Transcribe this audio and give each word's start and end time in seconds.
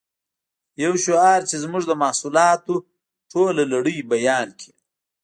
یو 0.83 0.93
شعار 1.03 1.41
چې 1.49 1.55
زموږ 1.63 1.83
د 1.87 1.91
محصولاتو 2.01 2.75
ټوله 3.31 3.63
لړۍ 3.73 3.97
بیان 4.11 4.47
کړي 4.59 4.71